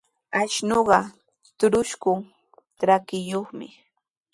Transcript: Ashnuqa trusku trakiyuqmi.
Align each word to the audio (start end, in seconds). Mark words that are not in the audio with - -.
Ashnuqa 0.39 0.99
trusku 1.59 2.13
trakiyuqmi. 2.79 3.67